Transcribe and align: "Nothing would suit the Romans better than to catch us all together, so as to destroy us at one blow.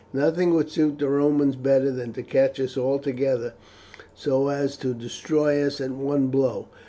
"Nothing 0.13 0.55
would 0.55 0.71
suit 0.71 0.97
the 0.97 1.07
Romans 1.07 1.55
better 1.55 1.91
than 1.91 2.11
to 2.13 2.23
catch 2.23 2.59
us 2.59 2.75
all 2.75 2.97
together, 2.97 3.53
so 4.15 4.47
as 4.47 4.75
to 4.77 4.95
destroy 4.95 5.61
us 5.63 5.79
at 5.79 5.91
one 5.91 6.29
blow. 6.29 6.69